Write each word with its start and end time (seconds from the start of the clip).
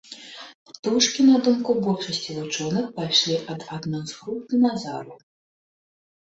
Птушкі, 0.69 1.25
на 1.27 1.37
думку 1.47 1.75
большасці 1.89 2.31
вучоных, 2.39 2.83
пайшлі 2.97 3.35
ад 3.55 3.69
адной 3.79 4.03
з 4.15 4.19
груп 4.19 4.41
дыназаўраў. 4.57 5.17